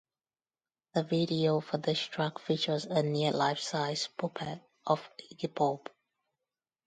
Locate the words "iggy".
5.31-5.53